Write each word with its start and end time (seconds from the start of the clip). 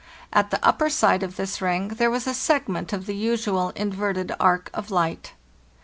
At 0.33 0.49
the 0.49 0.57
upper 0.65 0.89
side 0.89 1.21
of 1.21 1.35
this 1.35 1.61
ring 1.61 1.89
there 1.89 2.09
was 2.09 2.25
a 2.25 2.33
segment 2.33 2.91
of 2.91 3.05
the 3.05 3.15
usual 3.15 3.69
in 3.75 3.91
verted 3.91 4.31
arc 4.39 4.71
of 4.73 4.89
light." 4.89 5.33